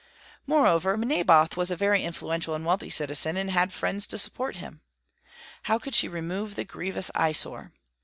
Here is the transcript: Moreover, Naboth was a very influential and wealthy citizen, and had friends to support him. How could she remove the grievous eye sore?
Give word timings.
Moreover, 0.47 0.97
Naboth 0.97 1.55
was 1.55 1.69
a 1.69 1.75
very 1.75 2.03
influential 2.03 2.55
and 2.55 2.65
wealthy 2.65 2.89
citizen, 2.89 3.37
and 3.37 3.51
had 3.51 3.71
friends 3.71 4.07
to 4.07 4.17
support 4.17 4.55
him. 4.55 4.81
How 5.69 5.77
could 5.77 5.93
she 5.93 6.07
remove 6.07 6.55
the 6.55 6.65
grievous 6.65 7.11
eye 7.13 7.33
sore? 7.33 7.71